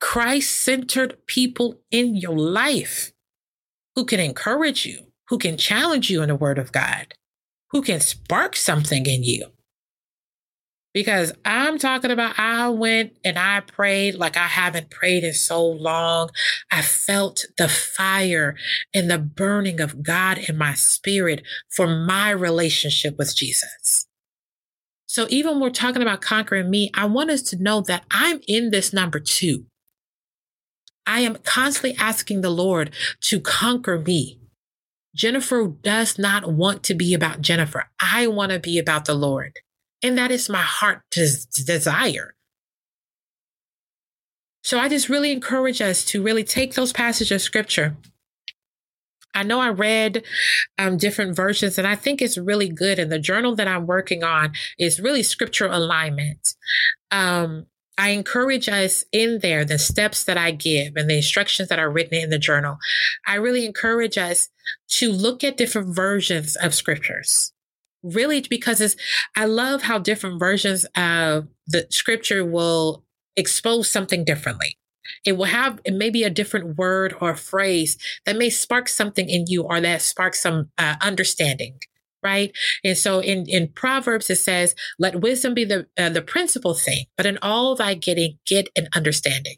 [0.00, 3.12] Christ centered people in your life
[3.94, 7.14] who can encourage you, who can challenge you in the word of God,
[7.70, 9.46] who can spark something in you
[10.92, 15.64] because I'm talking about I went and I prayed like I haven't prayed in so
[15.64, 16.30] long.
[16.70, 18.56] I felt the fire
[18.92, 24.06] and the burning of God in my spirit for my relationship with Jesus.
[25.06, 28.40] So even when we're talking about conquering me, I want us to know that I'm
[28.46, 29.64] in this number two.
[31.06, 34.38] I am constantly asking the Lord to conquer me.
[35.14, 37.90] Jennifer does not want to be about Jennifer.
[37.98, 39.58] I want to be about the Lord.
[40.02, 42.34] And that is my heart desire.
[44.62, 47.96] So I just really encourage us to really take those passages of scripture.
[49.34, 50.24] I know I read
[50.78, 52.98] um, different versions, and I think it's really good.
[52.98, 56.54] And the journal that I'm working on is really scriptural alignment.
[57.10, 61.78] Um, I encourage us in there, the steps that I give and the instructions that
[61.78, 62.78] are written in the journal.
[63.26, 64.48] I really encourage us
[64.92, 67.52] to look at different versions of scriptures.
[68.02, 68.96] Really, because it's,
[69.36, 73.04] I love how different versions of the scripture will
[73.36, 74.78] expose something differently.
[75.26, 79.28] It will have it may be a different word or phrase that may spark something
[79.28, 81.78] in you or that sparks some uh, understanding
[82.22, 82.52] right?
[82.84, 87.06] And so in, in Proverbs, it says, let wisdom be the, uh, the principal thing,
[87.16, 89.56] but in all thy getting, get an understanding.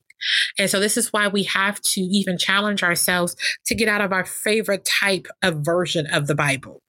[0.59, 3.35] And so this is why we have to even challenge ourselves
[3.67, 6.82] to get out of our favorite type of version of the Bible.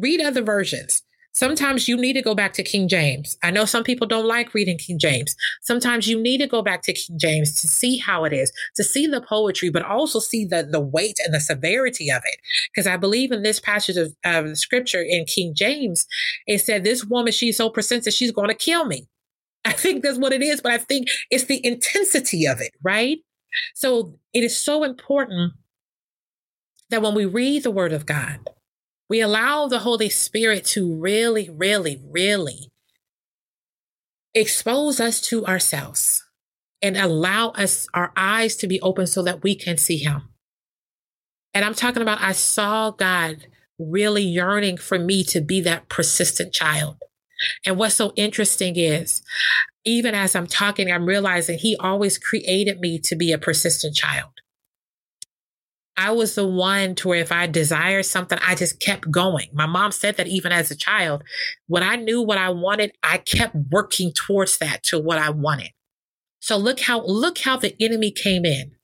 [0.00, 1.02] Read other versions.
[1.32, 3.36] Sometimes you need to go back to King James.
[3.44, 5.36] I know some people don't like reading King James.
[5.62, 8.82] Sometimes you need to go back to King James to see how it is, to
[8.82, 12.40] see the poetry, but also see the, the weight and the severity of it.
[12.74, 16.06] Because I believe in this passage of, of scripture in King James,
[16.48, 19.06] it said, This woman, she's so persistent, she's going to kill me.
[19.64, 23.18] I think that's what it is, but I think it's the intensity of it, right?
[23.74, 25.52] So it is so important
[26.90, 28.40] that when we read the word of God,
[29.08, 32.70] we allow the Holy Spirit to really, really, really
[34.34, 36.24] expose us to ourselves
[36.82, 40.28] and allow us our eyes to be open so that we can see him.
[41.54, 43.46] And I'm talking about I saw God
[43.78, 46.96] really yearning for me to be that persistent child.
[47.64, 49.22] And what's so interesting is
[49.84, 54.30] even as I'm talking, I'm realizing he always created me to be a persistent child.
[55.98, 59.48] I was the one to where if I desired something, I just kept going.
[59.52, 61.24] My mom said that even as a child,
[61.66, 65.70] when I knew what I wanted, I kept working towards that to what I wanted.
[66.38, 68.76] So look how, look how the enemy came in,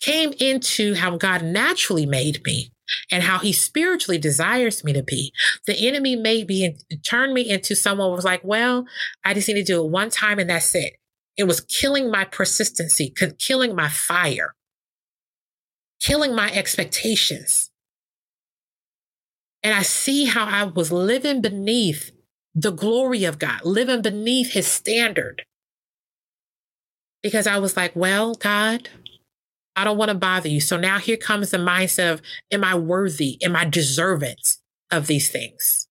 [0.00, 2.72] came into how God naturally made me
[3.12, 5.34] and how he spiritually desires me to be.
[5.66, 8.86] The enemy made me and turned me into someone who was like, well,
[9.22, 10.94] I just need to do it one time and that's it.
[11.36, 14.54] It was killing my persistency, killing my fire
[16.00, 17.70] killing my expectations.
[19.62, 22.12] And I see how I was living beneath
[22.54, 25.42] the glory of God, living beneath his standard.
[27.22, 28.88] Because I was like, well, God,
[29.74, 30.60] I don't want to bother you.
[30.60, 33.38] So now here comes the mindset of, am I worthy?
[33.42, 34.36] Am I deserving
[34.90, 35.88] of these things?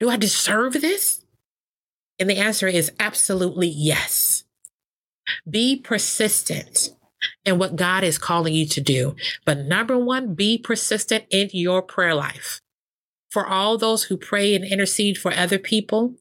[0.00, 1.24] Do I deserve this?
[2.18, 4.44] And the answer is absolutely yes.
[5.48, 6.90] Be persistent
[7.44, 9.14] and what God is calling you to do.
[9.44, 12.60] But number one, be persistent in your prayer life.
[13.30, 16.16] For all those who pray and intercede for other people,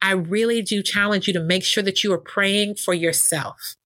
[0.00, 3.76] I really do challenge you to make sure that you are praying for yourself.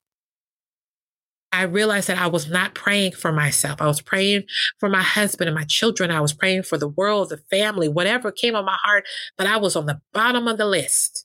[1.52, 3.80] I realized that I was not praying for myself.
[3.80, 4.44] I was praying
[4.78, 6.10] for my husband and my children.
[6.10, 9.04] I was praying for the world, the family, whatever came on my heart,
[9.38, 11.24] but I was on the bottom of the list.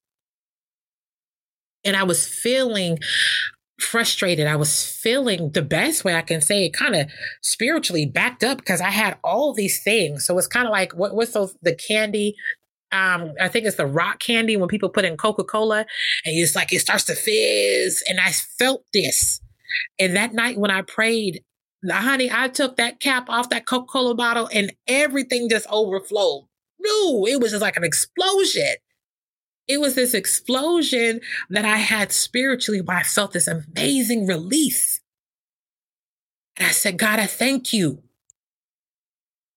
[1.83, 2.99] And I was feeling
[3.81, 4.47] frustrated.
[4.47, 7.09] I was feeling the best way I can say it, kind of
[7.41, 10.25] spiritually backed up because I had all these things.
[10.25, 12.35] So it's kind of like what, what's those the candy?
[12.91, 15.87] Um, I think it's the rock candy when people put in Coca Cola, and
[16.25, 18.03] it's like it starts to fizz.
[18.07, 19.39] And I felt this.
[19.97, 21.41] And that night when I prayed,
[21.89, 26.45] honey, I took that cap off that Coca Cola bottle, and everything just overflowed.
[26.79, 28.75] No, it was just like an explosion
[29.67, 34.99] it was this explosion that I had spiritually where I felt this amazing release.
[36.57, 38.03] And I said, God, I thank you.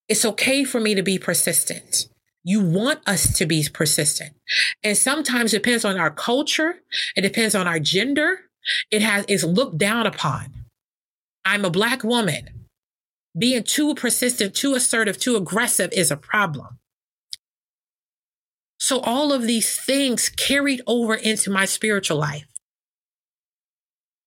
[0.08, 2.08] It's okay for me to be persistent.
[2.42, 4.34] You want us to be persistent.
[4.82, 6.76] And sometimes it depends on our culture.
[7.16, 8.40] It depends on our gender.
[8.90, 10.52] It has, is looked down upon.
[11.44, 12.66] I'm a black woman.
[13.36, 16.78] Being too persistent, too assertive, too aggressive is a problem.
[18.78, 22.46] So all of these things carried over into my spiritual life.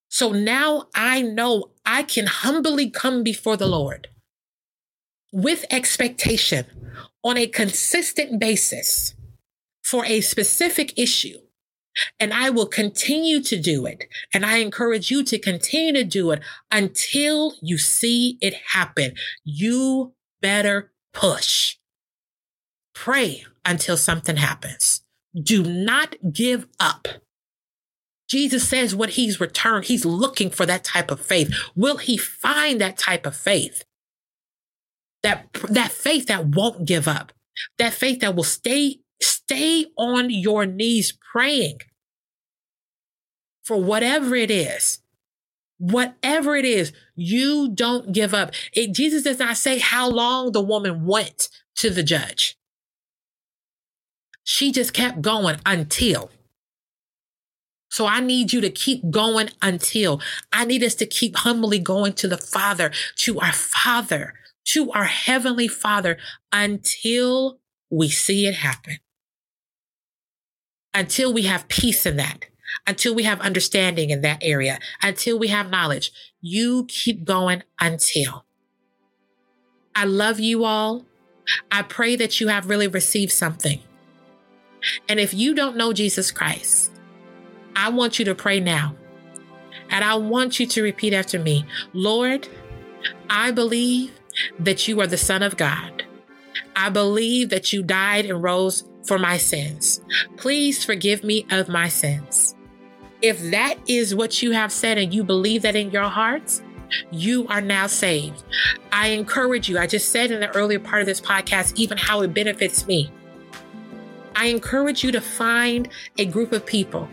[0.10, 4.08] So now I know I can humbly come before the Lord
[5.32, 6.66] with expectation
[7.24, 9.14] on a consistent basis
[9.84, 11.40] for a specific issue.
[12.20, 14.06] And I will continue to do it.
[14.34, 16.42] And I encourage you to continue to do it
[16.72, 19.14] until you see it happen.
[19.44, 21.78] You better push.
[22.94, 25.04] Pray until something happens.
[25.40, 27.08] Do not give up.
[28.30, 31.54] Jesus says when he's returned, he's looking for that type of faith.
[31.76, 33.84] Will he find that type of faith?
[35.24, 37.32] That, that faith that won't give up,
[37.78, 41.80] that faith that will stay stay on your knees praying
[43.64, 45.00] for whatever it is.
[45.80, 48.52] Whatever it is, you don't give up.
[48.74, 52.58] It, Jesus does not say how long the woman went to the judge.
[54.50, 56.32] She just kept going until.
[57.90, 60.22] So I need you to keep going until.
[60.54, 64.36] I need us to keep humbly going to the Father, to our Father,
[64.68, 66.18] to our Heavenly Father
[66.54, 67.60] until
[67.92, 69.00] we see it happen.
[70.94, 72.46] Until we have peace in that,
[72.88, 76.14] until we have understanding in that area, until we have knowledge.
[76.40, 78.46] You keep going until.
[79.94, 81.06] I love you all.
[81.70, 83.82] I pray that you have really received something.
[85.10, 86.92] And if you don't know Jesus Christ,
[87.76, 88.96] I want you to pray now.
[89.90, 92.48] And I want you to repeat after me Lord,
[93.30, 94.12] I believe
[94.60, 96.04] that you are the Son of God.
[96.76, 100.02] I believe that you died and rose for my sins.
[100.36, 102.56] Please forgive me of my sins.
[103.22, 106.62] If that is what you have said and you believe that in your hearts,
[107.12, 108.44] you are now saved.
[108.92, 109.80] I encourage you.
[109.80, 113.12] I just said in the earlier part of this podcast, even how it benefits me.
[114.38, 117.10] I encourage you to find a group of people,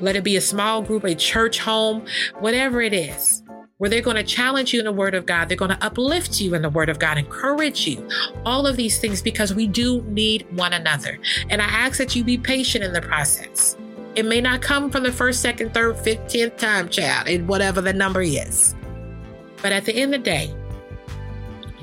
[0.00, 2.04] let it be a small group, a church home,
[2.40, 3.42] whatever it is,
[3.78, 5.48] where they're going to challenge you in the Word of God.
[5.48, 8.06] They're going to uplift you in the Word of God, encourage you,
[8.44, 11.18] all of these things, because we do need one another.
[11.48, 13.74] And I ask that you be patient in the process.
[14.14, 17.80] It may not come from the first, second, third, fifth, tenth time, child, and whatever
[17.80, 18.74] the number is.
[19.62, 20.54] But at the end of the day,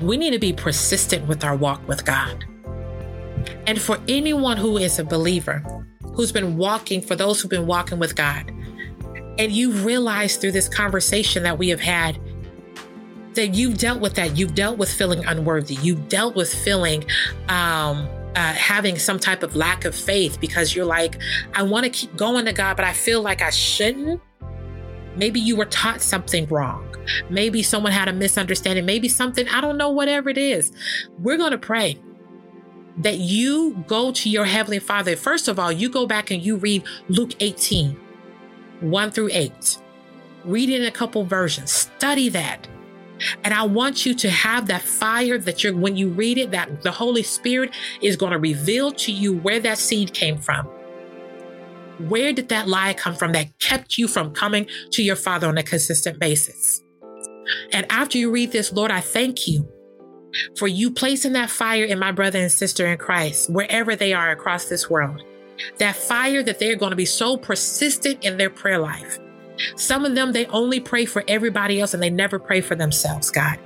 [0.00, 2.44] we need to be persistent with our walk with God.
[3.66, 5.62] And for anyone who is a believer,
[6.14, 8.50] who's been walking, for those who've been walking with God,
[9.38, 12.18] and you realize through this conversation that we have had
[13.34, 14.36] that you've dealt with that.
[14.36, 15.74] You've dealt with feeling unworthy.
[15.76, 17.04] You've dealt with feeling
[17.48, 21.18] um, uh, having some type of lack of faith because you're like,
[21.54, 24.20] I want to keep going to God, but I feel like I shouldn't.
[25.16, 26.88] Maybe you were taught something wrong.
[27.28, 28.86] Maybe someone had a misunderstanding.
[28.86, 30.72] Maybe something, I don't know, whatever it is.
[31.18, 32.00] We're going to pray
[32.98, 35.16] that you go to your Heavenly Father.
[35.16, 37.98] First of all, you go back and you read Luke 18
[38.80, 39.78] 1 through 8.
[40.44, 42.66] Read it in a couple versions, study that.
[43.44, 46.82] And I want you to have that fire that you're, when you read it, that
[46.82, 47.70] the Holy Spirit
[48.00, 50.66] is going to reveal to you where that seed came from.
[52.08, 55.56] Where did that lie come from that kept you from coming to your Father on
[55.56, 56.82] a consistent basis?
[57.72, 59.68] And after you read this, Lord, I thank you
[60.56, 64.30] for you placing that fire in my brother and sister in Christ, wherever they are
[64.30, 65.22] across this world.
[65.78, 69.18] That fire that they're going to be so persistent in their prayer life.
[69.76, 73.30] Some of them, they only pray for everybody else and they never pray for themselves,
[73.30, 73.58] God.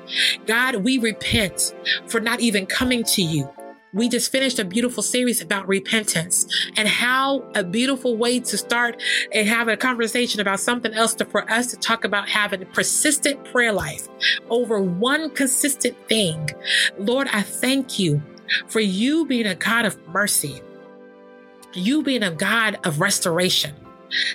[0.47, 1.75] God, we repent
[2.07, 3.49] for not even coming to you.
[3.97, 9.03] We just finished a beautiful series about repentance and how a beautiful way to start
[9.33, 12.67] and have a conversation about something else to, for us to talk about having a
[12.67, 14.07] persistent prayer life
[14.51, 16.51] over one consistent thing.
[16.99, 18.23] Lord, I thank you
[18.69, 20.63] for you being a God of mercy
[21.77, 23.75] you being a God of restoration.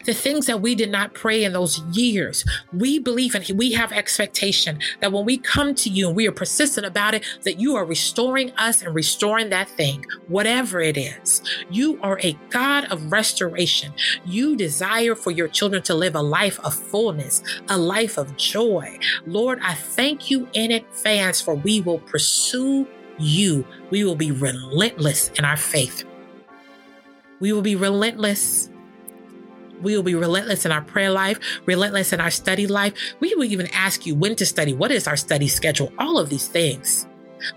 [0.06, 3.92] The things that we did not pray in those years, we believe and we have
[3.92, 7.76] expectation that when we come to you and we are persistent about it, that you
[7.76, 11.42] are restoring us and restoring that thing, whatever it is.
[11.70, 13.94] You are a God of restoration.
[14.26, 18.98] You desire for your children to live a life of fullness, a life of joy.
[19.26, 22.88] Lord, I thank you in advance for we will pursue
[23.20, 23.66] you.
[23.90, 26.06] We will be relentless in our faith.
[27.40, 28.71] We will be relentless.
[29.82, 32.94] We will be relentless in our prayer life, relentless in our study life.
[33.20, 34.74] We will even ask you when to study.
[34.74, 35.92] What is our study schedule?
[36.00, 37.08] All of these things.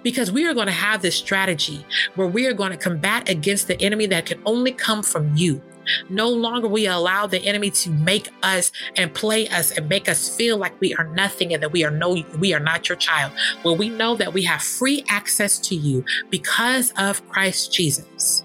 [0.02, 3.68] Because we are going to have this strategy where we are going to combat against
[3.68, 5.60] the enemy that can only come from you.
[6.08, 10.34] No longer we allow the enemy to make us and play us and make us
[10.34, 13.32] feel like we are nothing and that we are no we are not your child.
[13.62, 18.44] Where we know that we have free access to you because of Christ Jesus.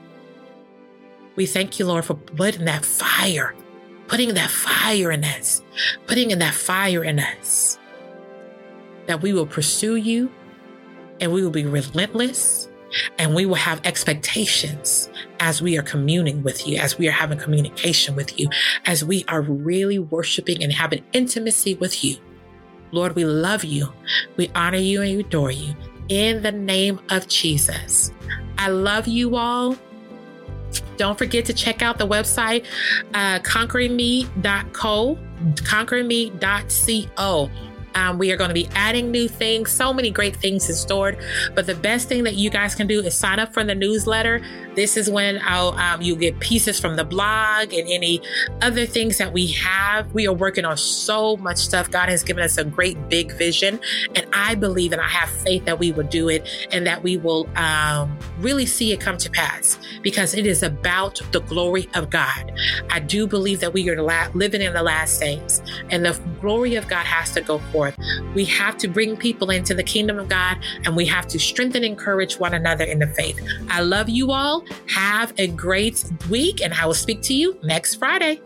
[1.36, 3.56] We thank you, Lord, for putting that fire,
[4.10, 5.64] putting that fire in us,
[6.08, 7.80] putting in that fire in us.
[9.06, 10.32] That we will pursue you
[11.22, 12.70] and we will be relentless
[13.18, 17.38] and we will have expectations as we are communing with you, as we are having
[17.38, 18.50] communication with you,
[18.86, 22.18] as we are really worshiping and having intimacy with you.
[22.92, 23.94] Lord, we love you.
[24.38, 25.76] We honor you and we adore you
[26.10, 28.12] in the name of Jesus.
[28.58, 29.78] I love you all.
[31.00, 32.66] Don't forget to check out the website,
[33.14, 35.18] uh, conqueringme.co,
[35.56, 37.50] conqueringme.co.
[38.00, 41.16] Um, we are going to be adding new things, so many great things in store.
[41.54, 44.42] But the best thing that you guys can do is sign up for the newsletter.
[44.76, 48.22] This is when I'll, um, you get pieces from the blog and any
[48.62, 50.14] other things that we have.
[50.14, 51.92] We are working on so much stuff.
[51.92, 53.80] God has given us a great big vision.
[54.16, 57.18] And I believe and I have faith that we will do it and that we
[57.18, 62.10] will um, really see it come to pass because it is about the glory of
[62.10, 62.54] God.
[62.90, 64.02] I do believe that we are
[64.34, 67.60] living in the last days and the glory of God has to go
[67.92, 68.36] forth.
[68.36, 71.80] We have to bring people into the kingdom of God and we have to strengthen
[71.84, 73.40] and encourage one another in the faith.
[73.70, 74.64] I love you all.
[74.88, 78.42] Have a great week and I will speak to you next Friday.